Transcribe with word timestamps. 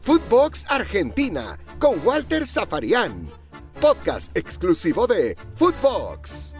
Footbox 0.00 0.66
Argentina 0.68 1.58
con 1.78 2.04
Walter 2.04 2.46
Zafarian. 2.46 3.28
Podcast 3.80 4.36
exclusivo 4.36 5.06
de 5.06 5.36
Footbox. 5.56 6.54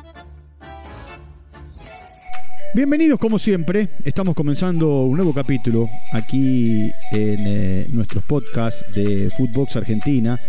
Bienvenidos 2.75 3.19
como 3.19 3.39
siempre, 3.39 3.91
estamos 4.03 4.35
comenzando 4.35 5.03
un 5.03 5.17
nuevo 5.17 5.35
capítulo 5.35 5.91
aquí 6.13 6.91
en 7.11 7.47
eh, 7.47 7.87
nuestros 7.91 8.25
podcasts 8.25 8.83
de 8.95 9.31
Footbox 9.37 9.77
Argentina, 9.77 10.41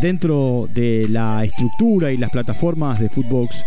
dentro 0.00 0.68
de 0.72 1.08
la 1.08 1.42
estructura 1.42 2.12
y 2.12 2.18
las 2.18 2.30
plataformas 2.30 3.00
de 3.00 3.08
Footbox. 3.08 3.64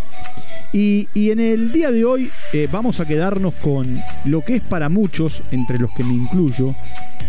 Y, 0.73 1.07
y 1.13 1.31
en 1.31 1.39
el 1.39 1.71
día 1.71 1.91
de 1.91 2.03
hoy 2.03 2.31
eh, 2.51 2.67
vamos 2.71 2.99
a 2.99 3.05
quedarnos 3.05 3.53
con 3.55 3.97
lo 4.25 4.41
que 4.41 4.55
es 4.55 4.61
para 4.61 4.89
muchos, 4.89 5.43
entre 5.51 5.77
los 5.77 5.91
que 5.93 6.03
me 6.03 6.13
incluyo, 6.13 6.75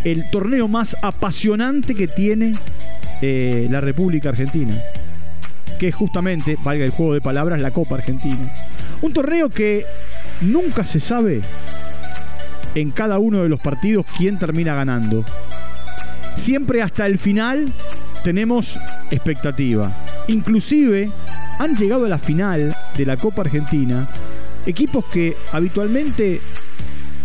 el 0.05 0.29
torneo 0.31 0.69
más 0.69 0.97
apasionante 1.03 1.95
que 1.95 2.09
tiene 2.09 2.55
eh, 3.23 3.67
la 3.71 3.81
República 3.81 4.31
Argentina. 4.31 4.81
Que 5.79 5.89
es 5.89 5.95
justamente, 5.95 6.57
valga 6.63 6.85
el 6.85 6.91
juego 6.91 7.15
de 7.15 7.21
palabras, 7.21 7.61
la 7.61 7.71
Copa 7.71 7.97
Argentina. 7.97 8.53
Un 9.03 9.13
torneo 9.13 9.51
que 9.51 9.85
nunca 10.41 10.85
se 10.85 11.01
sabe 11.01 11.41
en 12.75 12.91
cada 12.91 13.19
uno 13.19 13.43
de 13.43 13.49
los 13.49 13.61
partidos 13.61 14.07
quién 14.17 14.39
termina 14.39 14.75
ganando. 14.75 15.25
Siempre 16.35 16.83
hasta 16.83 17.07
el 17.07 17.19
final 17.19 17.73
tenemos 18.23 18.79
expectativa. 19.11 19.97
Inclusive 20.29 21.11
han 21.59 21.77
llegado 21.77 22.07
a 22.07 22.09
la 22.09 22.19
final 22.19 22.77
de 22.97 23.07
la 23.07 23.17
Copa 23.17 23.43
Argentina 23.43 24.09
equipos 24.67 25.05
que 25.07 25.37
habitualmente 25.53 26.41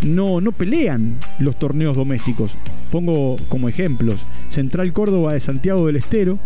no, 0.05 0.41
no 0.41 0.52
pelean 0.52 1.17
los 1.40 1.57
torneos 1.57 1.95
domésticos. 1.95 2.57
Pongo 2.90 3.38
como 3.48 3.70
ejemplos 3.70 4.26
Central 4.49 4.91
Córdoba 4.94 5.34
de 5.34 5.40
Santiago 5.40 5.88
del 5.88 5.98
Estero, 5.98 6.40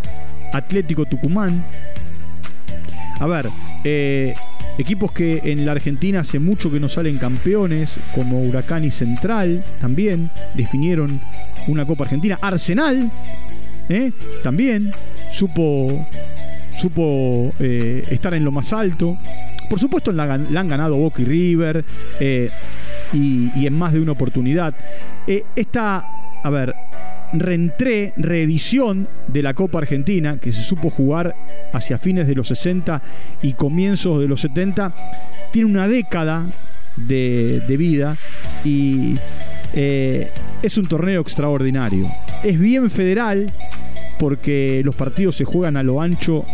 Atlético 0.53 1.05
Tucumán. 1.05 1.66
A 3.19 3.25
ver, 3.27 3.50
eh, 3.83 4.33
equipos 4.77 5.11
que 5.11 5.42
en 5.44 5.66
la 5.66 5.72
Argentina 5.72 6.20
hace 6.22 6.39
mucho 6.39 6.72
que 6.72 6.80
no 6.80 6.89
salen 6.89 7.17
campeones, 7.17 7.99
como 8.14 8.42
Huracán 8.42 8.83
y 8.83 8.92
Central, 8.92 9.64
también 9.80 10.31
definieron 10.53 11.22
una 11.67 11.86
Copa 11.86 12.03
Argentina. 12.03 12.38
Arsenal, 12.42 13.11
eh, 13.89 14.11
también 14.44 14.92
supo, 15.31 16.05
supo 16.77 17.53
eh, 17.59 18.03
estar 18.09 18.33
en 18.33 18.43
lo 18.43 18.51
más 18.51 18.73
alto. 18.73 19.17
Por 19.69 19.79
supuesto, 19.79 20.11
la, 20.11 20.31
han 20.33 20.67
ganado 20.67 20.97
Boca 20.97 21.21
y 21.21 21.25
River 21.25 21.83
y, 23.13 23.65
en 23.65 23.73
más 23.73 23.93
de 23.93 23.99
una 23.99 24.11
oportunidad. 24.13 24.75
Eh, 25.27 25.43
esta, 25.55 26.05
a 26.43 26.49
ver, 26.49 26.75
reentré, 27.33 28.13
reedición 28.17 29.07
de 29.27 29.41
la 29.41 29.53
Copa 29.53 29.79
Argentina, 29.79 30.37
que 30.39 30.51
se 30.51 30.63
supo 30.63 30.89
jugar 30.89 31.35
hacia 31.73 31.97
fines 31.97 32.27
de 32.27 32.35
los 32.35 32.47
60 32.49 33.01
y 33.41 33.53
comienzos 33.53 34.19
de 34.21 34.27
los 34.27 34.41
70, 34.41 34.93
tiene 35.51 35.69
una 35.69 35.87
década 35.87 36.45
de, 36.95 37.75
vida 37.77 38.17
y 38.63 39.15
eh, 39.73 40.31
es 40.61 40.77
un 40.77 40.87
torneo 40.87 41.21
extraordinario. 41.21 42.07
Es 42.43 42.59
bien 42.59 42.89
federal 42.89 43.47
porque 44.19 44.81
los 44.85 44.95
partidos 44.95 45.35
se 45.35 45.43
juegan 45.45 45.75
a 45.77 45.83
lo 45.83 46.01
ancho 46.01 46.45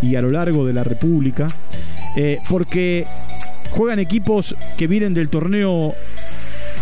y 0.00 0.16
a 0.16 0.22
lo 0.22 0.30
largo 0.30 0.66
de 0.66 0.72
la 0.72 0.84
República, 0.84 1.48
eh, 2.16 2.38
porque 2.48 3.06
juegan 3.70 3.98
equipos 3.98 4.54
que 4.76 4.86
vienen 4.86 5.14
del 5.14 5.28
torneo 5.28 5.94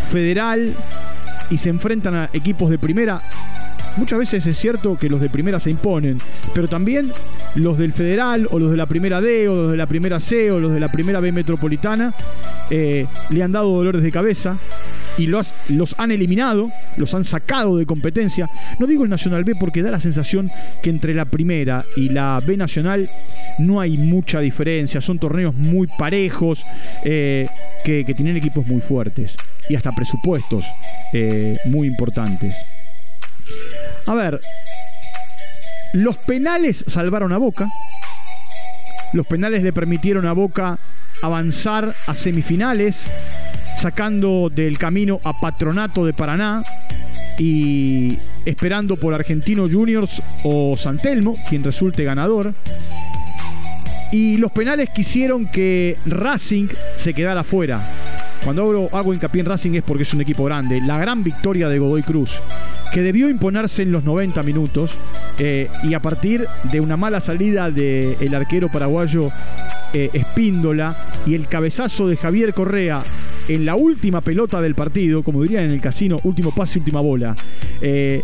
federal 0.09 0.75
y 1.51 1.59
se 1.59 1.69
enfrentan 1.69 2.15
a 2.15 2.31
equipos 2.33 2.71
de 2.71 2.79
primera. 2.79 3.21
Muchas 3.97 4.19
veces 4.19 4.47
es 4.47 4.57
cierto 4.57 4.97
que 4.97 5.09
los 5.09 5.21
de 5.21 5.29
primera 5.29 5.59
se 5.59 5.71
imponen, 5.71 6.19
pero 6.55 6.69
también 6.69 7.13
los 7.57 7.77
del 7.77 7.93
federal 7.93 8.47
o 8.51 8.59
los 8.59 8.71
de 8.71 8.77
la 8.77 8.87
primera 8.87 9.21
D 9.21 9.49
o 9.49 9.57
los 9.57 9.71
de 9.73 9.77
la 9.77 9.87
primera 9.87 10.21
C 10.21 10.51
o 10.53 10.61
los 10.61 10.73
de 10.73 10.81
la 10.81 10.93
primera 10.93 11.21
B 11.21 11.33
metropolitana 11.33 12.15
eh, 12.71 13.07
le 13.31 13.43
han 13.43 13.53
dado 13.53 13.69
dolores 13.71 14.03
de 14.03 14.13
cabeza 14.13 14.59
y 15.21 15.27
los, 15.27 15.55
han 15.99 16.11
eliminado, 16.11 16.73
los 16.97 17.13
han 17.13 17.25
sacado 17.25 17.77
de 17.77 17.85
competencia. 17.85 18.49
No 18.79 18.87
digo 18.87 19.05
el 19.05 19.11
Nacional 19.11 19.45
B 19.45 19.55
porque 19.55 19.83
da 19.83 19.91
la 19.91 20.01
sensación 20.01 20.51
que 20.83 20.89
entre 20.89 21.13
la 21.15 21.27
primera 21.27 21.85
y 21.95 22.09
la 22.09 22.41
B 22.45 22.57
Nacional 22.57 23.11
no 23.59 23.81
hay 23.81 23.99
mucha 23.99 24.41
diferencia, 24.41 25.03
son 25.03 25.19
torneos 25.19 25.55
muy 25.55 25.87
parejos 25.99 26.65
eh, 27.05 27.49
que, 27.85 28.05
tienen 28.05 28.37
equipos 28.37 28.67
muy 28.67 28.81
fuertes 28.81 29.37
y 29.69 29.77
hasta 29.77 29.93
presupuestos 29.93 30.65
eh, 31.13 31.59
muy 31.67 31.87
importantes. 31.87 32.57
A 34.07 34.15
ver, 34.15 34.41
los 35.93 36.17
penales 36.17 36.85
salvaron 36.89 37.33
a 37.33 37.39
Boca. 37.39 37.69
Los 39.13 39.27
penales 39.27 39.63
le 39.63 39.73
permitieron 39.73 40.27
a 40.27 40.33
Boca 40.33 40.79
avanzar 41.23 41.95
a 42.07 42.15
semifinales 42.15 43.07
sacando 43.81 44.51
del 44.55 44.77
camino 44.77 45.21
a 45.25 45.41
Patronato 45.41 46.05
de 46.05 46.13
Paraná 46.13 46.63
y 47.39 48.19
esperando 48.45 48.99
por 48.99 49.15
Argentino 49.15 49.67
Juniors 49.71 50.23
o 50.45 50.77
Santelmo, 50.77 51.39
quien 51.49 51.65
resulte 51.65 52.05
ganador. 52.05 52.53
Y 54.13 54.37
los 54.37 54.53
penales 54.53 54.91
quisieron 54.91 55.47
que 55.47 55.97
Racing 56.05 56.69
se 56.97 57.15
quedara 57.15 57.43
fuera. 57.43 57.91
Cuando 58.45 58.91
hago, 58.93 59.15
hincapié 59.15 59.41
en 59.41 59.47
Racing 59.47 59.73
es 59.73 59.83
porque 59.83 60.03
es 60.03 60.13
un 60.13 60.21
equipo 60.21 60.45
grande. 60.45 60.83
La 60.83 60.99
gran 60.99 61.25
victoria 61.25 61.71
de 61.71 61.79
Godoy 61.79 62.03
Cruz, 62.03 62.43
que 62.93 63.01
debió 63.01 63.31
imponerse 63.31 63.81
en 63.81 63.93
los 63.93 64.05
90 64.05 64.43
minutos 64.43 64.99
eh, 65.39 65.71
y 65.85 65.95
a 65.95 66.03
partir 66.03 66.47
de 66.65 66.81
una 66.81 66.99
mala 66.99 67.23
salida 67.23 67.71
del 67.71 68.35
arquero 68.35 68.69
paraguayo 68.69 69.31
eh, 69.95 70.11
Espíndola 70.13 70.95
y 71.27 71.35
el 71.35 71.49
cabezazo 71.49 72.09
de 72.09 72.19
Javier 72.19 72.53
Correa 72.53 73.03
en 73.51 73.65
la 73.65 73.75
última 73.75 74.21
pelota 74.21 74.61
del 74.61 74.77
partido, 74.77 75.25
como 75.25 75.43
dirían 75.43 75.65
en 75.65 75.73
el 75.73 75.81
casino, 75.81 76.21
último 76.23 76.55
pase, 76.55 76.79
última 76.79 77.01
bola. 77.01 77.35
Eh, 77.81 78.21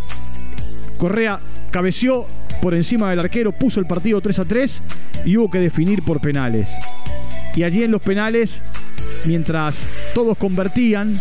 Correa 0.98 1.41
cabeció 1.72 2.26
por 2.62 2.75
encima 2.75 3.10
del 3.10 3.19
arquero, 3.19 3.50
puso 3.50 3.81
el 3.81 3.87
partido 3.87 4.20
3 4.20 4.38
a 4.38 4.44
3 4.44 4.82
y 5.25 5.37
hubo 5.37 5.50
que 5.50 5.59
definir 5.59 6.04
por 6.04 6.20
penales. 6.20 6.70
Y 7.56 7.64
allí 7.64 7.82
en 7.82 7.91
los 7.91 8.03
penales, 8.03 8.62
mientras 9.25 9.88
todos 10.14 10.37
convertían, 10.37 11.20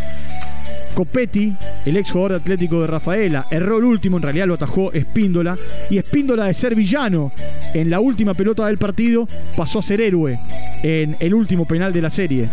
Copetti, 0.93 1.55
el 1.85 1.97
ex 1.97 2.11
jugador 2.11 2.39
Atlético 2.39 2.81
de 2.81 2.87
Rafaela, 2.87 3.47
erró 3.49 3.79
el 3.79 3.85
último, 3.85 4.17
en 4.17 4.23
realidad 4.23 4.45
lo 4.45 4.53
atajó 4.53 4.93
Espíndola, 4.93 5.57
y 5.89 5.97
Espíndola 5.97 6.45
de 6.45 6.53
ser 6.53 6.75
villano 6.75 7.31
en 7.73 7.89
la 7.89 7.99
última 7.99 8.35
pelota 8.35 8.67
del 8.67 8.77
partido 8.77 9.27
pasó 9.57 9.79
a 9.79 9.83
ser 9.83 9.99
héroe 9.99 10.39
en 10.83 11.17
el 11.19 11.33
último 11.33 11.65
penal 11.65 11.91
de 11.91 12.01
la 12.03 12.11
serie. 12.11 12.49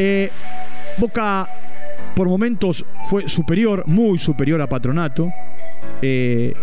Eh, 0.00 0.30
Boca 0.96 1.48
por 2.14 2.28
momentos 2.28 2.84
fue 3.02 3.28
superior, 3.28 3.82
muy 3.86 4.16
superior 4.16 4.62
a 4.62 4.68
Patronato. 4.68 5.28
Eh, 6.00 6.54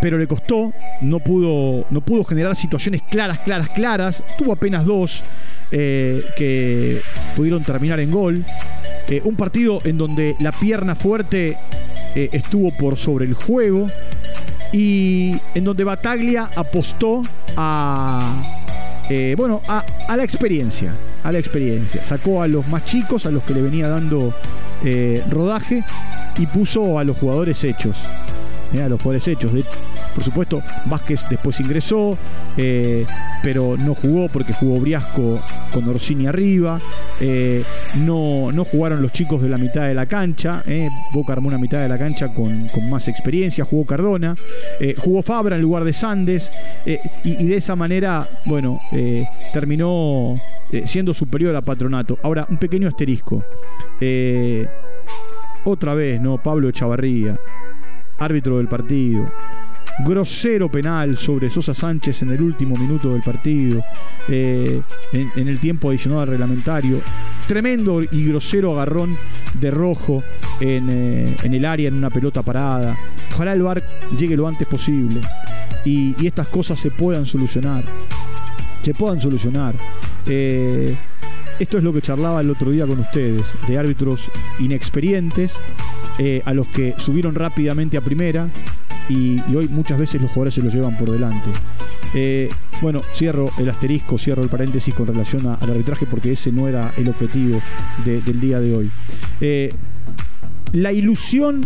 pero 0.00 0.18
le 0.18 0.26
costó, 0.26 0.72
no 1.00 1.20
pudo, 1.20 1.86
no 1.90 2.04
pudo 2.04 2.24
generar 2.24 2.54
situaciones 2.56 3.02
claras, 3.02 3.38
claras, 3.38 3.70
claras. 3.70 4.24
Tuvo 4.36 4.52
apenas 4.52 4.84
dos 4.84 5.22
eh, 5.70 6.22
que 6.36 7.00
pudieron 7.36 7.62
terminar 7.62 8.00
en 8.00 8.10
gol. 8.10 8.44
un 9.24 9.36
partido 9.36 9.80
en 9.84 9.96
donde 9.96 10.34
la 10.40 10.52
pierna 10.52 10.94
fuerte 10.94 11.56
estuvo 12.14 12.70
por 12.76 12.98
sobre 12.98 13.24
el 13.24 13.32
juego 13.32 13.86
y 14.72 15.40
en 15.54 15.64
donde 15.64 15.84
Bataglia 15.84 16.50
apostó 16.54 17.22
a, 17.56 18.42
bueno, 19.36 19.62
a, 19.68 19.84
a 20.08 20.16
la 20.16 20.24
experiencia 20.24 20.94
a 21.22 21.32
la 21.32 21.38
experiencia. 21.38 22.04
Sacó 22.04 22.42
a 22.42 22.48
los 22.48 22.66
más 22.68 22.84
chicos, 22.84 23.26
a 23.26 23.30
los 23.30 23.42
que 23.44 23.54
le 23.54 23.62
venía 23.62 23.88
dando 23.88 24.34
eh, 24.84 25.22
rodaje, 25.28 25.84
y 26.38 26.46
puso 26.46 26.98
a 26.98 27.04
los 27.04 27.18
jugadores 27.18 27.62
hechos. 27.64 28.02
Eh, 28.72 28.82
a 28.82 28.88
los 28.88 29.00
jugadores 29.00 29.28
hechos. 29.28 29.52
por 30.14 30.24
supuesto, 30.24 30.62
Vázquez 30.86 31.24
después 31.28 31.60
ingresó, 31.60 32.16
eh, 32.56 33.06
pero 33.42 33.76
no 33.76 33.94
jugó 33.94 34.28
porque 34.28 34.52
jugó 34.52 34.80
Briasco 34.80 35.40
con 35.72 35.88
Orsini 35.88 36.26
arriba. 36.26 36.80
no, 37.96 38.52
no 38.52 38.64
jugaron 38.64 39.02
los 39.02 39.12
chicos 39.12 39.42
de 39.42 39.48
la 39.48 39.58
mitad 39.58 39.88
de 39.88 39.94
la 39.94 40.06
cancha. 40.06 40.62
Boca 41.12 41.32
armó 41.34 41.48
una 41.48 41.58
mitad 41.58 41.78
de 41.78 41.88
la 41.88 41.98
cancha 41.98 42.32
con, 42.32 42.68
más 42.88 43.08
experiencia. 43.08 43.64
Jugó 43.64 43.84
Cardona. 43.84 44.34
jugó 44.98 45.22
Fabra 45.22 45.56
en 45.56 45.62
lugar 45.62 45.84
de 45.84 45.92
Sandes. 45.92 46.50
Y, 46.86 46.98
y, 47.24 47.46
de 47.46 47.56
esa 47.56 47.76
manera, 47.76 48.28
bueno, 48.46 48.78
terminó 49.52 50.36
eh, 50.72 50.86
siendo 50.86 51.12
superior 51.12 51.54
a 51.54 51.60
Patronato. 51.60 52.18
Ahora, 52.22 52.46
un 52.48 52.56
pequeño 52.56 52.88
asterisco. 52.88 53.44
Eh, 54.00 54.66
otra 55.64 55.92
vez, 55.94 56.18
¿no? 56.18 56.42
Pablo 56.42 56.70
Chavarría, 56.70 57.38
árbitro 58.24 58.58
del 58.58 58.68
partido. 58.68 59.30
grosero 60.04 60.70
penal 60.70 61.18
sobre 61.18 61.50
Sosa 61.50 61.74
Sánchez 61.74 62.22
en 62.22 62.30
el 62.30 62.40
último 62.40 62.74
minuto 62.76 63.12
del 63.12 63.22
partido, 63.22 63.84
eh, 64.26 64.80
en, 65.12 65.48
el 65.48 65.60
tiempo 65.60 65.90
adicional 65.90 66.26
reglamentario. 66.26 67.00
Tremendo 67.46 68.02
y 68.02 68.26
grosero 68.26 68.72
agarrón 68.72 69.18
de 69.60 69.70
rojo 69.70 70.22
en, 70.60 70.88
eh, 70.90 71.36
en, 71.42 71.54
el 71.54 71.64
área 71.66 71.88
en 71.88 71.94
una 71.94 72.08
pelota 72.08 72.42
parada. 72.42 72.96
Ojalá 73.32 73.52
el 73.52 73.62
VAR 73.62 73.82
llegue 74.16 74.36
lo 74.36 74.48
antes 74.48 74.66
posible 74.66 75.20
y, 75.84 76.26
estas 76.26 76.48
cosas 76.48 76.78
se 76.80 76.90
puedan 76.90 77.26
solucionar. 77.26 77.84
Se 78.82 78.94
puedan 78.94 79.20
solucionar. 79.20 79.74
Eh, 80.26 80.96
esto 81.58 81.78
es 81.78 81.84
lo 81.84 81.92
que 81.92 82.00
charlaba 82.00 82.40
el 82.40 82.50
otro 82.50 82.70
día 82.70 82.86
con 82.86 82.98
ustedes, 82.98 83.54
de 83.68 83.78
árbitros 83.78 84.30
inexperientes, 84.58 85.60
a 86.44 86.54
los 86.54 86.68
que 86.68 86.94
subieron 86.98 87.34
rápidamente 87.34 87.96
a 87.96 88.00
primera, 88.00 88.48
y, 89.08 89.40
hoy 89.54 89.68
muchas 89.68 89.98
veces 89.98 90.20
los 90.20 90.30
jugadores 90.30 90.54
se 90.54 90.62
lo 90.62 90.70
llevan 90.70 90.96
por 90.96 91.10
delante. 91.10 91.50
Eh, 92.14 92.48
bueno, 92.80 93.00
cierro 93.14 93.50
el 93.58 93.68
asterisco, 93.70 94.18
cierro 94.18 94.42
el 94.42 94.48
paréntesis 94.48 94.94
con 94.94 95.06
relación 95.06 95.46
al 95.46 95.70
arbitraje 95.70 96.06
porque 96.06 96.32
ese 96.32 96.52
no 96.52 96.68
era 96.68 96.92
el 96.96 97.08
objetivo 97.08 97.60
del 98.04 98.40
día 98.40 98.60
de 98.60 98.76
hoy. 98.76 98.90
Eh, 99.40 99.72
la 100.72 100.92
ilusión 100.92 101.60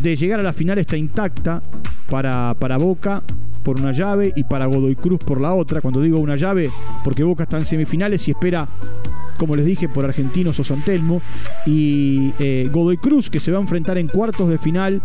de 0.00 0.16
llegar 0.16 0.40
a 0.40 0.42
la 0.42 0.52
final 0.52 0.78
está 0.78 0.96
intacta 0.96 1.62
para, 2.08 2.54
para 2.54 2.76
Boca 2.76 3.22
por 3.62 3.80
una 3.80 3.92
llave 3.92 4.32
y 4.36 4.44
para 4.44 4.66
Godoy 4.66 4.94
Cruz 4.96 5.18
por 5.20 5.40
la 5.40 5.54
otra. 5.54 5.80
Cuando 5.80 6.00
digo 6.00 6.18
una 6.18 6.36
llave, 6.36 6.70
porque 7.02 7.24
Boca 7.24 7.44
está 7.44 7.58
en 7.58 7.64
semifinales 7.64 8.26
y 8.28 8.32
espera 8.32 8.68
como 9.38 9.56
les 9.56 9.64
dije, 9.64 9.88
por 9.88 10.04
Argentinos 10.04 10.58
o 10.60 10.64
Santelmo. 10.64 11.22
Y 11.66 12.32
eh, 12.38 12.68
Godoy 12.72 12.96
Cruz, 12.96 13.30
que 13.30 13.40
se 13.40 13.50
va 13.50 13.58
a 13.58 13.60
enfrentar 13.60 13.98
en 13.98 14.08
cuartos 14.08 14.48
de 14.48 14.58
final 14.58 15.02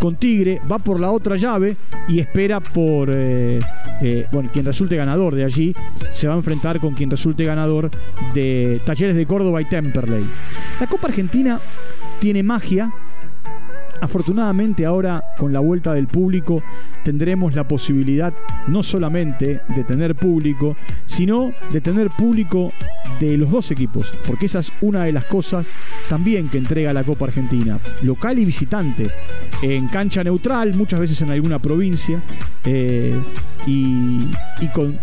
con 0.00 0.16
Tigre, 0.16 0.60
va 0.70 0.78
por 0.78 1.00
la 1.00 1.10
otra 1.10 1.36
llave 1.36 1.76
y 2.08 2.18
espera 2.18 2.60
por, 2.60 3.10
eh, 3.12 3.58
eh, 4.02 4.26
bueno, 4.32 4.50
quien 4.52 4.64
resulte 4.64 4.96
ganador 4.96 5.34
de 5.34 5.44
allí, 5.44 5.74
se 6.12 6.26
va 6.26 6.34
a 6.34 6.36
enfrentar 6.36 6.80
con 6.80 6.94
quien 6.94 7.10
resulte 7.10 7.44
ganador 7.44 7.90
de 8.34 8.80
Talleres 8.84 9.14
de 9.14 9.26
Córdoba 9.26 9.60
y 9.60 9.66
Temperley. 9.66 10.24
La 10.80 10.86
Copa 10.86 11.08
Argentina 11.08 11.60
tiene 12.20 12.42
magia 12.42 12.92
Afortunadamente 14.02 14.84
ahora 14.84 15.24
con 15.38 15.52
la 15.52 15.60
vuelta 15.60 15.94
del 15.94 16.08
público 16.08 16.60
tendremos 17.04 17.54
la 17.54 17.68
posibilidad 17.68 18.34
no 18.66 18.82
solamente 18.82 19.62
de 19.68 19.84
tener 19.84 20.16
público, 20.16 20.76
sino 21.06 21.52
de 21.70 21.80
tener 21.80 22.10
público 22.10 22.72
de 23.20 23.38
los 23.38 23.52
dos 23.52 23.70
equipos, 23.70 24.12
porque 24.26 24.46
esa 24.46 24.58
es 24.58 24.72
una 24.80 25.04
de 25.04 25.12
las 25.12 25.24
cosas 25.26 25.68
también 26.08 26.48
que 26.48 26.58
entrega 26.58 26.92
la 26.92 27.04
Copa 27.04 27.26
Argentina, 27.26 27.78
local 28.02 28.40
y 28.40 28.44
visitante, 28.44 29.08
en 29.62 29.86
cancha 29.86 30.24
neutral, 30.24 30.74
muchas 30.74 30.98
veces 30.98 31.22
en 31.22 31.30
alguna 31.30 31.60
provincia, 31.60 32.20
eh, 32.64 33.16
y, 33.68 34.26
con 34.74 34.98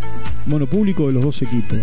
público 0.70 1.08
de 1.08 1.14
los 1.14 1.24
dos 1.24 1.42
equipos. 1.42 1.80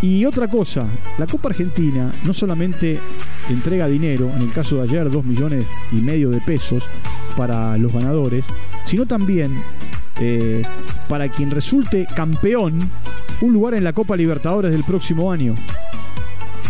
Y 0.00 0.24
otra 0.24 0.48
cosa, 0.48 0.86
la 1.18 1.26
Copa 1.26 1.48
Argentina 1.48 2.12
no 2.24 2.32
solamente 2.32 3.00
entrega 3.48 3.88
dinero, 3.88 4.30
en 4.34 4.42
el 4.42 4.52
caso 4.52 4.76
de 4.76 4.82
ayer 4.82 5.10
dos 5.10 5.24
millones 5.24 5.66
y 5.90 5.96
medio 5.96 6.30
de 6.30 6.40
pesos 6.40 6.88
para 7.36 7.76
los 7.76 7.92
ganadores, 7.92 8.46
sino 8.84 9.06
también 9.06 9.60
eh, 10.20 10.62
para 11.08 11.28
quien 11.28 11.50
resulte 11.50 12.06
campeón 12.14 12.90
un 13.40 13.52
lugar 13.52 13.74
en 13.74 13.84
la 13.84 13.92
Copa 13.92 14.16
Libertadores 14.16 14.72
del 14.72 14.84
próximo 14.84 15.32
año. 15.32 15.56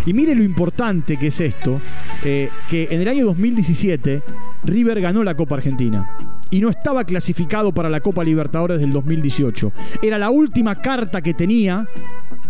Y 0.06 0.14
mire 0.14 0.34
lo 0.34 0.42
importante 0.42 1.19
que 1.19 1.26
es 1.26 1.40
esto, 1.40 1.81
eh, 2.25 2.50
que 2.69 2.88
en 2.91 3.00
el 3.00 3.09
año 3.09 3.25
2017 3.26 4.23
River 4.65 5.00
ganó 5.00 5.23
la 5.23 5.37
Copa 5.37 5.55
Argentina 5.56 6.17
y 6.50 6.61
no 6.61 6.70
estaba 6.70 7.05
clasificado 7.05 7.73
para 7.73 7.91
la 7.91 8.00
Copa 8.00 8.25
Libertadores 8.25 8.81
del 8.81 8.93
2018. 8.93 9.73
Era 10.03 10.19
la 10.19 10.31
última 10.31 10.81
carta 10.81 11.23
que 11.23 11.35
tenía 11.35 11.87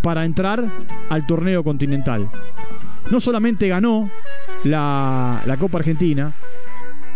para 0.03 0.25
entrar 0.25 0.65
al 1.11 1.27
torneo 1.27 1.65
continental. 1.65 2.31
No 3.11 3.21
solamente 3.21 3.69
ganó 3.69 4.11
la, 4.65 5.57
Copa 5.59 5.79
Argentina 5.79 6.35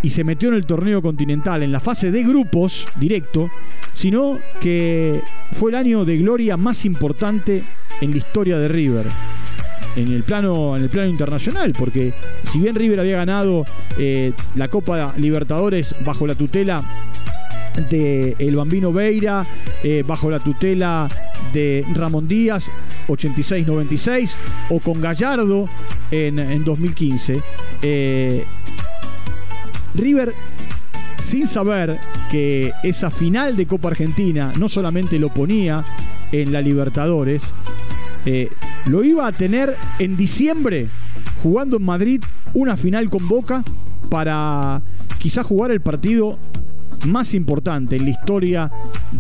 y 0.02 0.10
se 0.10 0.24
metió 0.24 0.48
en 0.48 0.54
el 0.54 0.66
torneo 0.66 1.00
continental 1.00 1.62
en 1.62 1.70
la 1.70 1.80
fase 1.80 2.10
de 2.10 2.22
grupos 2.24 2.88
directo, 2.96 3.50
sino 3.92 4.40
que 4.60 5.22
fue 5.52 5.70
el 5.70 5.76
año 5.76 6.04
de 6.04 6.18
gloria 6.18 6.56
más 6.56 6.84
importante 6.84 7.64
en 8.00 8.10
la 8.10 8.16
historia 8.16 8.58
de 8.58 8.68
River. 8.68 9.06
En 9.94 10.08
el, 10.08 10.22
plano, 10.22 10.74
en 10.74 10.84
el 10.84 10.88
plano 10.88 11.10
internacional, 11.10 11.74
porque 11.78 12.14
si 12.44 12.58
bien 12.58 12.74
River 12.74 13.00
había 13.00 13.16
ganado 13.16 13.66
eh, 13.98 14.32
la 14.54 14.68
Copa 14.68 15.12
Libertadores 15.18 15.94
bajo 16.02 16.26
la 16.26 16.34
tutela 16.34 16.82
de 17.90 18.34
el 18.38 18.56
Bambino 18.56 18.92
Beira, 18.92 19.46
eh, 19.82 20.02
bajo 20.06 20.30
la 20.30 20.38
tutela 20.38 21.08
de 21.52 21.84
Ramón 21.94 22.28
Díaz, 22.28 22.70
86-96, 23.08 24.34
o 24.70 24.80
con 24.80 25.00
Gallardo 25.00 25.66
en, 26.10 26.64
2015. 26.64 27.42
Eh, 27.82 28.44
River, 29.94 30.34
sin 31.18 31.46
saber 31.46 31.98
que 32.30 32.72
esa 32.82 33.10
final 33.10 33.56
de 33.56 33.66
Copa 33.66 33.88
Argentina 33.88 34.52
no 34.58 34.68
solamente 34.68 35.18
lo 35.18 35.28
ponía 35.28 35.84
en 36.32 36.52
la 36.52 36.60
Libertadores, 36.60 37.52
eh, 38.24 38.50
lo 38.86 39.04
iba 39.04 39.26
a 39.26 39.32
tener 39.32 39.76
en 39.98 40.16
diciembre 40.16 40.88
jugando 41.42 41.76
en 41.76 41.84
Madrid 41.84 42.22
una 42.54 42.76
final 42.76 43.10
con 43.10 43.28
Boca 43.28 43.64
para 44.10 44.82
quizás 45.18 45.46
jugar 45.46 45.70
el 45.70 45.80
partido 45.80 46.38
más 47.06 47.34
importante 47.34 47.96
en 47.96 48.04
la 48.04 48.10
historia 48.10 48.70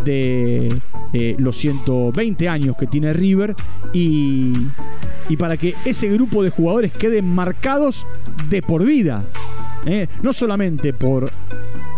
de 0.04 0.80
eh, 1.12 1.34
los 1.38 1.56
120 1.56 2.48
años 2.48 2.76
que 2.78 2.86
tiene 2.86 3.12
River 3.12 3.54
y, 3.92 4.52
y, 5.28 5.36
para 5.36 5.56
que 5.56 5.74
ese 5.84 6.08
grupo 6.08 6.42
de 6.42 6.50
jugadores 6.50 6.92
queden 6.92 7.26
marcados 7.26 8.06
de 8.48 8.62
por 8.62 8.84
vida. 8.84 9.24
¿eh? 9.86 10.08
No 10.22 10.32
solamente 10.32 10.92
por 10.92 11.32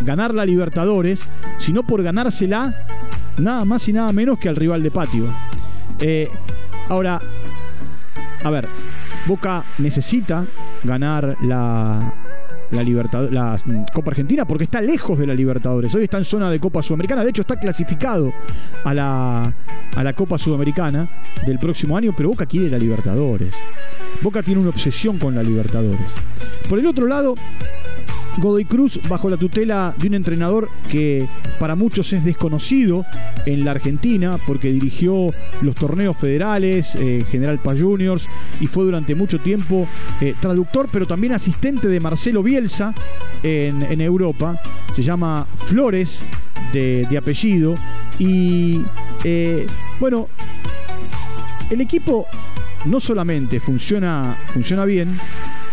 ganar 0.00 0.35
la 0.35 0.47
Libertadores, 0.47 1.29
sino 1.59 1.87
por 1.87 2.03
ganársela 2.03 2.87
nada 3.39 3.65
más 3.65 3.89
y 3.89 3.93
nada 3.93 4.12
menos 4.12 4.39
que 4.39 4.49
al 4.49 4.57
rival 4.57 4.83
de 4.83 4.91
patio. 4.91 5.29
Ahora, 6.89 7.21
a 8.45 8.51
ver, 8.51 8.69
Boca 9.27 9.65
necesita 9.79 10.47
ganar 10.83 11.37
la, 11.43 12.15
la, 12.71 12.83
Libertad 12.83 13.31
la 13.31 13.59
mm, 13.65 13.85
Copa 13.93 14.11
Argentina 14.11 14.45
porque 14.45 14.65
está 14.65 14.81
lejos 14.81 15.19
de 15.19 15.27
la 15.27 15.35
Libertadores. 15.35 15.95
Hoy 15.95 16.05
está 16.05 16.19
en 16.19 16.25
zona 16.25 16.51
de 16.51 16.61
Copa 16.61 16.83
Sudamericana. 16.83 17.23
De 17.23 17.31
hecho, 17.31 17.43
está 17.43 17.57
clasificado 17.57 18.33
a 18.85 18.93
la, 18.93 19.55
a 19.97 20.05
la 20.05 20.13
Copa 20.13 20.39
Sudamericana 20.39 21.09
del 21.47 21.59
próximo 21.59 21.97
año, 21.97 22.13
pero 22.17 22.29
Boca 22.29 22.47
quiere 22.47 22.69
la 22.69 22.79
Libertadores. 22.79 23.55
Boca 24.21 24.43
tiene 24.43 24.61
una 24.61 24.71
obsesión 24.71 25.19
con 25.19 25.35
la 25.35 25.43
Libertadores. 25.43 26.11
Por 26.69 26.79
el 26.79 26.87
otro 26.87 27.07
lado, 27.07 27.35
Godoy 28.38 28.64
Cruz 28.64 29.00
bajo 29.09 29.31
la 29.31 29.37
tutela 29.37 29.95
de 29.99 30.09
un 30.09 30.14
entrenador 30.14 30.69
que 30.88 31.29
para 31.59 31.76
muchos 31.76 32.12
es 32.12 32.25
desconocido 32.25 33.07
en 33.47 33.64
la 33.64 33.71
Argentina 33.71 34.38
porque 34.45 34.73
dirigió 34.73 35.31
los 35.62 35.75
torneos 35.76 36.17
federales, 36.17 36.97
eh, 36.97 37.25
General 37.31 37.59
Paz 37.59 37.81
Juniors 37.81 38.29
y 38.61 38.67
fue 38.67 38.85
durante 38.85 39.14
mucho 39.14 39.38
tiempo 39.41 39.88
eh, 40.21 40.35
traductor 40.41 40.88
pero 40.93 41.07
también 41.07 41.33
asistente 41.33 41.88
de 41.88 42.00
Marcelo 42.00 42.43
Bielsa 42.43 42.93
en, 43.43 44.00
Europa. 44.00 44.61
Se 44.95 45.03
llama 45.03 45.47
Flores 45.67 46.23
de, 46.73 47.07
apellido 47.17 47.76
y 48.19 48.83
eh, 49.23 49.67
bueno, 50.00 50.29
el 51.71 51.81
equipo 51.81 52.26
no 52.87 53.00
solamente 53.00 53.61
funciona, 53.61 54.38
funciona 54.49 54.85
bien, 54.85 55.19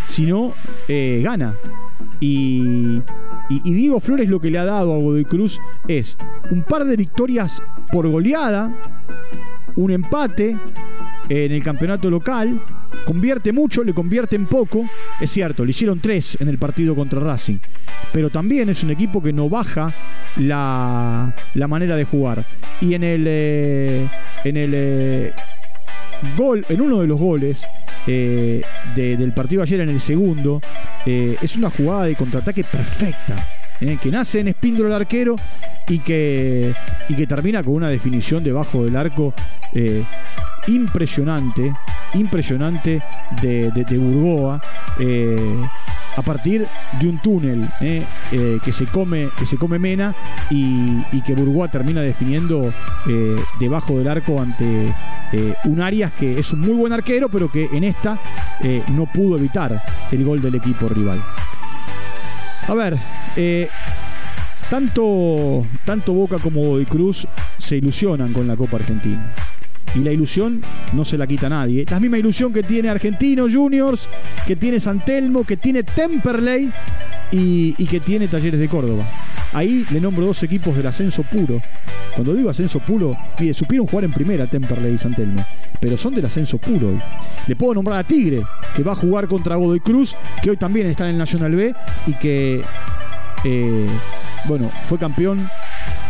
sino 0.08 0.53
gana. 0.88 1.56
Y, 2.22 3.01
Diego 3.63 4.00
Flores 4.00 4.30
lo 4.30 4.40
que 4.40 4.51
le 4.51 4.60
ha 4.60 4.63
dado 4.63 4.94
a 4.94 4.98
Godoy 4.98 5.25
Cruz 5.25 5.60
es 5.88 6.18
un 6.51 6.63
par 6.63 6.86
de 6.86 6.96
victorias 6.96 7.62
por 7.92 8.08
goleada, 8.08 8.74
un 9.75 9.92
empate 9.92 10.58
en 11.28 11.51
el 11.51 11.63
campeonato 11.63 12.10
local, 12.10 12.62
convierte 13.06 13.51
mucho, 13.51 13.84
le 13.84 13.94
convierte 13.94 14.36
en 14.36 14.46
poco, 14.46 14.86
es 15.20 15.32
cierto, 15.32 15.66
le 15.66 15.72
hicieron 15.72 16.00
tres 16.00 16.38
en 16.40 16.48
el 16.48 16.60
partido 16.60 16.96
contra 16.96 17.20
Racing, 17.20 17.58
pero 18.13 18.30
también 18.30 18.70
es 18.70 18.84
un 18.84 18.92
equipo 18.92 19.22
que 19.22 19.34
no 19.34 19.50
baja 19.50 19.94
la, 20.38 21.34
manera 21.68 21.96
de 21.96 22.06
jugar. 22.06 22.46
Y 22.80 22.94
en 22.94 23.04
el, 23.04 23.24
eh, 23.28 24.10
en 24.44 24.58
el 24.58 24.72
eh, 24.74 25.34
gol, 26.38 26.66
en 26.70 26.82
uno 26.82 27.01
de 27.01 27.08
los 27.08 27.20
goles, 27.20 27.66
eh, 28.08 28.62
del 28.96 29.34
partido 29.34 29.63
ayer 29.63 29.81
en 29.81 29.89
el 29.89 30.00
segundo. 30.00 30.62
Eh, 31.05 31.38
es 31.41 31.58
una 31.58 31.70
jugada 31.70 32.03
de 32.03 32.15
contraataque 32.15 32.63
perfecta. 32.63 33.61
Eh, 33.81 33.97
que 34.00 34.11
nace 34.11 34.39
en 34.39 34.47
Espíndolo 34.47 34.89
el 34.89 34.93
arquero 34.93 35.35
y 35.88 36.00
que, 36.00 36.71
y 37.09 37.15
que 37.15 37.25
termina 37.25 37.63
con 37.63 37.73
una 37.73 37.89
definición 37.89 38.43
debajo 38.43 38.85
del 38.85 38.95
arco 38.95 39.33
eh, 39.73 40.03
impresionante, 40.67 41.73
impresionante 42.13 43.01
de, 43.41 43.71
de, 43.71 43.97
Burgoa. 43.97 44.61
Eh, 45.00 45.65
a 46.15 46.21
partir 46.21 46.67
de 47.00 47.07
un 47.07 47.19
túnel 47.19 47.65
que, 47.79 48.73
se 48.73 48.85
come, 48.85 49.29
que 49.39 49.45
se 49.45 49.57
come 49.57 49.79
Mena 49.79 50.13
y, 50.50 51.21
que 51.21 51.33
Burgoa 51.33 51.69
termina 51.69 52.01
definiendo 52.01 52.73
debajo 53.61 53.97
del 53.97 54.09
arco 54.09 54.41
ante 54.41 54.93
un 55.63 55.79
Arias 55.79 56.11
que 56.11 56.38
es 56.38 56.51
un 56.51 56.59
muy 56.59 56.73
buen 56.73 56.91
arquero, 56.91 57.29
pero 57.29 57.50
que 57.50 57.69
en 57.71 57.85
esta 57.85 58.19
no 58.89 59.05
pudo 59.05 59.38
evitar 59.38 59.81
el 60.11 60.25
gol 60.25 60.41
del 60.41 60.55
equipo 60.55 60.89
rival. 60.89 61.23
A 62.68 62.74
ver, 62.74 62.98
eh, 63.36 63.68
tanto, 64.70 65.65
tanto 65.86 66.13
Boca 66.13 66.39
como 66.39 66.62
Godoy 66.62 66.86
Cruz 66.86 67.27
se 67.58 67.77
ilusionan 67.77 68.34
con 68.34 68.48
la 68.48 68.56
Copa 68.56 68.77
Argentina. 68.77 69.34
Y 69.94 70.00
la 70.00 70.12
ilusión 70.12 70.62
no 70.94 71.03
se 71.03 71.18
la 71.18 71.27
quita 71.27 71.50
nadie. 71.50 71.86
La 71.89 72.00
misma 72.00 72.18
ilusión 72.18 72.53
que 72.53 72.63
tiene 72.63 72.89
Argentinos 72.89 73.53
Juniors, 73.53 74.10
que 74.48 74.56
tiene 74.56 74.80
San 74.80 75.03
Telmo, 75.03 75.44
que 75.44 75.58
tiene 75.58 75.84
Temperley 75.84 76.72
y, 77.32 77.75
y 77.77 77.86
que 77.86 78.00
tiene 78.00 78.30
Talleres 78.30 78.60
de 78.60 78.70
Córdoba. 78.70 79.06
Ahí 79.53 79.86
le 79.91 80.00
nombro 80.00 80.25
dos 80.25 80.43
equipos 80.43 80.75
del 80.75 80.88
ascenso 80.88 81.24
puro. 81.24 81.62
Cuando 82.13 82.34
digo 82.34 82.50
ascenso 82.50 82.79
puro, 82.79 83.15
mire, 83.39 83.53
supieron 83.53 83.88
jugar 83.88 84.05
en 84.05 84.12
primera 84.12 84.50
Temperley 84.50 84.93
y 84.93 84.98
San 84.98 85.13
Telmo, 85.13 85.46
pero 85.79 85.98
son 85.98 86.13
del 86.13 86.25
ascenso 86.25 86.58
puro 86.58 86.89
hoy. 86.89 87.00
Le 87.48 87.55
puedo 87.55 87.74
nombrar 87.74 88.00
a 88.00 88.03
Tigre, 88.03 88.43
que 88.75 88.84
va 88.84 88.93
a 88.93 88.96
jugar 88.96 89.27
contra 89.27 89.55
Godoy 89.55 89.79
Cruz, 89.79 90.15
que 90.41 90.50
hoy 90.50 90.58
también 90.58 90.88
está 90.88 91.05
en 91.05 91.12
el 91.12 91.17
Nacional 91.17 91.55
B 91.55 91.74
y 92.08 92.13
que, 92.13 92.63
eh, 93.43 93.88
bueno, 94.46 94.70
fue 94.84 94.98
campeón 94.98 95.48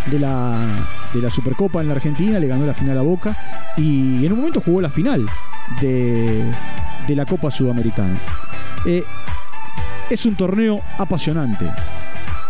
de 0.08 0.20
la, 0.20 0.88
de 1.14 1.22
la 1.22 1.30
Supercopa 1.30 1.82
en 1.82 1.88
la 1.88 1.96
Argentina, 1.96 2.40
le 2.40 2.48
ganó 2.48 2.66
la 2.66 2.74
final 2.74 2.98
a 2.98 3.02
Boca 3.02 3.38
y 3.78 4.26
en 4.26 4.34
un 4.34 4.40
momento 4.40 4.62
jugó 4.62 4.82
la 4.82 4.90
final 4.90 5.26
de, 5.80 6.44
de 7.08 7.16
la 7.16 7.26
Copa 7.26 7.52
Sudamericana. 7.52 8.20
Eh, 8.86 9.04
es 10.10 10.26
un 10.26 10.36
torneo 10.36 10.82
apasionante. 10.98 11.66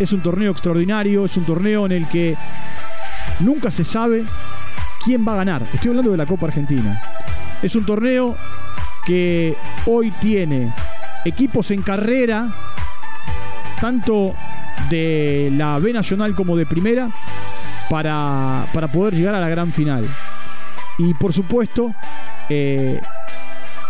Es 0.01 0.13
un 0.13 0.21
torneo 0.21 0.51
extraordinario, 0.51 1.25
es 1.25 1.37
un 1.37 1.45
torneo 1.45 1.85
en 1.85 1.91
el 1.91 2.07
que 2.07 2.35
nunca 3.39 3.69
se 3.69 3.83
sabe 3.83 4.25
quién 5.05 5.23
va 5.27 5.33
a 5.33 5.35
ganar. 5.35 5.67
Estoy 5.71 5.89
hablando 5.89 6.09
de 6.09 6.17
la 6.17 6.25
Copa 6.25 6.47
Argentina. 6.47 6.99
Es 7.61 7.75
un 7.75 7.85
torneo 7.85 8.35
que 9.05 9.55
hoy 9.85 10.09
tiene 10.19 10.73
equipos 11.23 11.69
en 11.69 11.83
carrera, 11.83 12.51
tanto 13.79 14.33
de 14.89 15.53
la 15.55 15.77
B 15.77 15.93
Nacional 15.93 16.33
como 16.33 16.57
de 16.57 16.65
Primera, 16.65 17.07
para, 17.87 18.65
para 18.73 18.87
poder 18.87 19.13
llegar 19.13 19.35
a 19.35 19.39
la 19.39 19.49
gran 19.49 19.71
final. 19.71 20.09
Y 20.97 21.13
por 21.13 21.31
supuesto, 21.31 21.93
eh, 22.49 22.99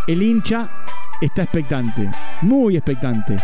el 0.07 0.21
hincha 0.21 0.69
está 1.21 1.43
expectante, 1.43 2.11
muy 2.41 2.75
expectante. 2.75 3.37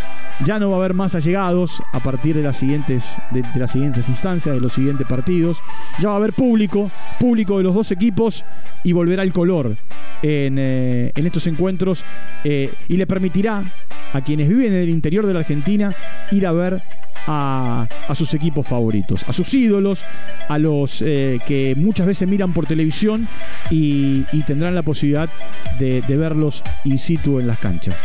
Ya 0.46 0.60
no 0.60 0.70
va 0.70 0.76
a 0.76 0.80
haber 0.80 0.94
más 0.94 1.16
allegados 1.16 1.82
a 1.94 2.00
partir 2.00 2.36
de 2.36 2.44
las 2.44 2.58
siguientes, 2.58 3.18
de, 3.32 3.44
las 3.56 3.72
siguientes 3.72 4.08
instancias, 4.08 4.54
de 4.54 4.62
los 4.62 4.74
siguientes 4.74 5.08
partidos. 5.08 5.60
Ya 6.00 6.10
va 6.10 6.16
a 6.16 6.18
haber 6.18 6.34
público, 6.34 6.92
público 7.20 7.58
de 7.58 7.64
los 7.64 7.74
dos 7.74 7.92
equipos 7.92 8.46
y 8.84 8.94
volverá 8.94 9.24
el 9.24 9.34
color 9.34 9.78
en, 10.22 10.58
eh, 10.60 11.12
estos 11.16 11.48
encuentros 11.48 12.06
eh, 12.44 12.74
y 12.88 12.98
le 12.98 13.08
permitirá 13.08 13.64
a 14.14 14.22
quienes 14.22 14.48
viven 14.48 14.74
en 14.74 14.82
el 14.84 14.90
interior 14.90 15.26
de 15.26 15.34
la 15.34 15.40
Argentina 15.40 15.96
ir 16.32 16.46
a 16.46 16.52
ver 16.52 16.82
a, 17.28 17.88
sus 18.16 18.34
equipos 18.34 18.66
favoritos, 18.66 19.26
a 19.28 19.34
sus 19.34 19.54
ídolos, 19.54 20.06
a 20.48 20.58
los 20.58 21.02
eh, 21.02 21.40
que 21.46 21.76
muchas 21.76 22.08
veces 22.08 22.28
miran 22.28 22.54
por 22.54 22.66
televisión 22.66 23.28
y, 23.70 24.24
tendrán 24.46 24.76
la 24.76 24.84
posibilidad 24.84 25.30
de, 25.78 26.02
de 26.02 26.18
verlos 26.18 26.64
in 26.86 26.98
situ 26.98 27.40
en 27.40 27.48
las 27.48 27.60
canchas. 27.60 28.00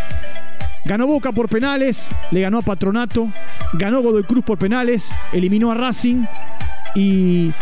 Ganó 0.85 1.07
Boca 1.07 1.31
por 1.31 1.49
penales, 1.49 2.09
le 2.33 2.41
ganó 2.41 2.59
a 2.59 2.63
Patronato, 2.63 3.31
ganó 3.75 4.03
Godoy 4.03 4.25
Cruz 4.25 4.45
por 4.45 4.59
penales, 4.59 5.13
eliminó 5.33 5.71
a 5.71 5.75
Racing 5.75 6.25
y, 6.97 7.53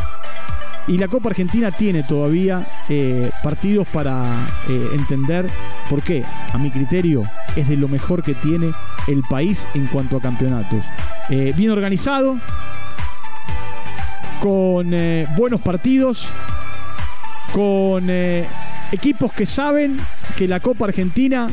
y 0.88 0.98
la 0.98 1.06
Copa 1.06 1.28
Argentina 1.28 1.70
tiene 1.70 2.02
todavía 2.02 2.66
eh, 2.88 3.30
partidos 3.42 3.86
para 3.88 4.46
eh, 4.68 4.88
entender 4.94 5.46
por 5.90 6.02
qué, 6.02 6.24
a 6.52 6.56
mi 6.56 6.70
criterio, 6.70 7.24
es 7.56 7.68
de 7.68 7.76
lo 7.76 7.88
mejor 7.88 8.22
que 8.22 8.34
tiene 8.34 8.72
el 9.06 9.22
país 9.28 9.68
en 9.74 9.86
cuanto 9.88 10.16
a 10.16 10.20
campeonatos. 10.20 10.86
Eh, 11.28 11.52
bien 11.54 11.72
organizado, 11.72 12.38
con 14.40 14.90
buenos 15.36 15.60
partidos, 15.60 16.32
con 17.52 18.08
equipos 18.90 19.32
que 19.34 19.44
saben 19.44 19.98
que 20.36 20.48
la 20.48 20.60
Copa 20.60 20.86
Argentina 20.86 21.48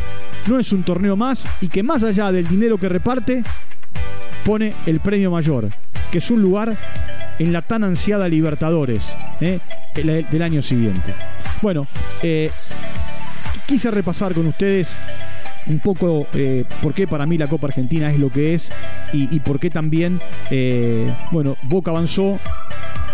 no 0.47 0.59
es 0.59 0.71
un 0.71 0.83
torneo 0.83 1.15
más 1.15 1.47
y 1.61 1.67
que 1.67 1.83
más 1.83 2.03
allá 2.03 2.31
del 2.31 2.47
dinero 2.47 2.77
que 2.77 2.89
reparte, 2.89 3.43
pone 4.43 4.73
el 4.85 4.99
premio 4.99 5.31
mayor, 5.31 5.69
que 6.11 6.19
es 6.19 6.31
un 6.31 6.41
lugar 6.41 6.77
en 7.39 7.53
la 7.53 7.61
tan 7.61 7.83
ansiada 7.83 8.27
Libertadores 8.27 9.15
¿eh? 9.41 9.59
del 9.95 10.41
año 10.41 10.61
siguiente. 10.61 11.13
Bueno, 11.61 11.87
eh, 12.23 12.51
quise 13.65 13.91
repasar 13.91 14.33
con 14.33 14.47
ustedes 14.47 14.95
un 15.67 15.79
poco 15.79 16.27
eh, 16.33 16.63
por 16.81 16.93
qué 16.93 17.07
para 17.07 17.25
mí 17.25 17.37
la 17.37 17.47
Copa 17.47 17.67
Argentina 17.67 18.09
es 18.09 18.17
lo 18.17 18.31
que 18.31 18.53
es 18.53 18.71
y, 19.11 19.39
por 19.41 19.59
qué 19.59 19.69
también, 19.69 20.19
bueno, 21.31 21.57
Boca 21.63 21.91
avanzó, 21.91 22.39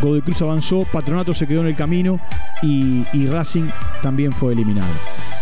Godoy 0.02 0.22
Cruz 0.22 0.42
avanzó, 0.42 0.86
Patronato 0.92 1.34
se 1.34 1.48
quedó 1.48 1.62
en 1.62 1.68
el 1.68 1.76
camino 1.76 2.20
y, 2.62 3.04
Racing 3.28 3.70
también 4.02 4.32
fue 4.34 4.54
eliminado. 4.54 4.94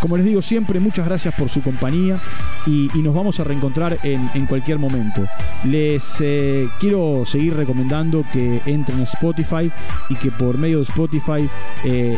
Como 0.02 0.18
les 0.18 0.26
digo 0.26 0.42
siempre, 0.42 0.80
muchas 0.80 1.06
gracias 1.06 1.36
por 1.36 1.50
su 1.50 1.62
compañía 1.62 2.20
y, 2.66 2.90
nos 3.04 3.14
vamos 3.14 3.40
a 3.40 3.44
reencontrar 3.44 4.00
en, 4.02 4.48
cualquier 4.48 4.80
momento. 4.80 5.28
Les 5.64 6.16
eh, 6.22 6.68
quiero 6.80 7.24
seguir 7.24 7.56
recomendando 7.56 8.26
que 8.34 8.62
entren 8.66 9.00
a 9.00 9.04
Spotify 9.04 9.72
y 10.10 10.16
que 10.16 10.32
por 10.32 10.58
medio 10.58 10.78
de 10.78 10.84
Spotify 10.84 11.48
eh, 11.84 12.18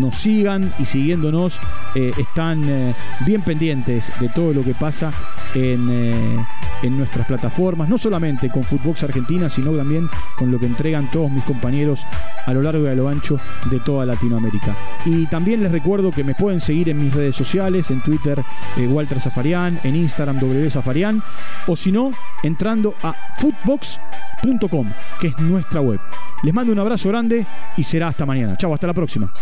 nos 0.00 0.16
sigan 0.16 0.74
y 0.78 0.84
siguiéndonos 0.84 1.60
eh, 1.94 2.12
están 2.18 2.68
eh, 2.68 2.94
bien 3.26 3.42
pendientes 3.42 4.12
de 4.20 4.28
todo 4.28 4.52
lo 4.52 4.62
que 4.62 4.74
pasa 4.74 5.12
en, 5.54 5.88
eh, 5.90 6.36
en, 6.82 6.98
nuestras 6.98 7.26
plataformas, 7.26 7.88
no 7.88 7.98
solamente 7.98 8.50
con 8.50 8.64
Footbox 8.64 9.04
Argentina, 9.04 9.48
sino 9.48 9.72
también 9.72 10.08
con 10.36 10.50
lo 10.50 10.58
que 10.58 10.66
entregan 10.66 11.10
todos 11.10 11.30
mis 11.30 11.44
compañeros 11.44 12.04
a 12.46 12.52
lo 12.52 12.62
largo 12.62 12.84
y 12.84 12.88
a 12.88 12.94
lo 12.94 13.08
ancho 13.08 13.38
de 13.70 13.80
toda 13.80 14.04
Latinoamérica. 14.04 14.76
Y 15.04 15.26
también 15.26 15.62
les 15.62 15.70
recuerdo 15.70 16.10
que 16.10 16.24
me 16.24 16.34
pueden 16.34 16.60
seguir 16.60 16.88
en 16.88 17.02
mis 17.02 17.14
redes 17.14 17.36
sociales, 17.36 17.90
en 17.90 18.02
Twitter 18.02 18.42
Walter 18.88 19.20
Zafarian, 19.20 19.78
en 19.84 19.96
Instagram 19.96 20.38
W 20.40 20.70
Zafarian, 20.70 21.22
o 21.66 21.76
si 21.76 21.92
no, 21.92 22.12
entrando 22.44 22.94
a 23.02 23.14
footbox.com, 23.38 24.92
que 25.20 25.28
es 25.28 25.38
nuestra 25.38 25.80
web. 25.80 25.98
Les 26.42 26.54
mando 26.54 26.72
un 26.72 26.78
abrazo 26.78 27.08
grande 27.08 27.46
y 27.76 27.84
será 27.84 28.08
hasta 28.08 28.26
mañana. 28.26 28.56
Chau, 28.56 28.72
hasta 28.72 28.86
la 28.86 28.94
próxima. 28.94 29.32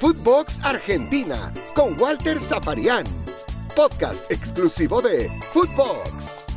Footbox 0.00 0.60
Argentina 0.64 1.52
con 1.74 2.00
Walter 2.00 2.38
Zaparián. 2.38 3.04
Podcast 3.74 4.30
exclusivo 4.30 5.02
de 5.02 5.28
Footbox. 5.52 6.47